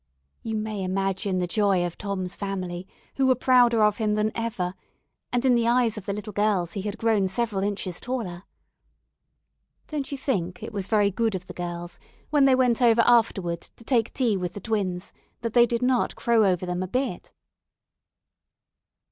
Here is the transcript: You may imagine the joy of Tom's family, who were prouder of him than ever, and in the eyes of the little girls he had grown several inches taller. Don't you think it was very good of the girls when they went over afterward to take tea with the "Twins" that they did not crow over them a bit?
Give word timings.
You 0.41 0.55
may 0.55 0.83
imagine 0.83 1.37
the 1.37 1.45
joy 1.45 1.85
of 1.85 1.95
Tom's 1.95 2.35
family, 2.35 2.87
who 3.17 3.27
were 3.27 3.35
prouder 3.35 3.83
of 3.83 3.97
him 3.97 4.15
than 4.15 4.31
ever, 4.33 4.73
and 5.31 5.45
in 5.45 5.53
the 5.53 5.67
eyes 5.67 5.95
of 5.95 6.07
the 6.07 6.13
little 6.13 6.33
girls 6.33 6.73
he 6.73 6.81
had 6.81 6.97
grown 6.97 7.27
several 7.27 7.61
inches 7.61 7.99
taller. 7.99 8.41
Don't 9.85 10.11
you 10.11 10.17
think 10.17 10.63
it 10.63 10.73
was 10.73 10.87
very 10.87 11.11
good 11.11 11.35
of 11.35 11.45
the 11.45 11.53
girls 11.53 11.99
when 12.31 12.45
they 12.45 12.55
went 12.55 12.81
over 12.81 13.03
afterward 13.05 13.61
to 13.61 13.83
take 13.83 14.11
tea 14.11 14.35
with 14.35 14.53
the 14.53 14.59
"Twins" 14.59 15.13
that 15.41 15.53
they 15.53 15.67
did 15.67 15.83
not 15.83 16.15
crow 16.15 16.45
over 16.47 16.65
them 16.65 16.81
a 16.81 16.87
bit? 16.87 17.31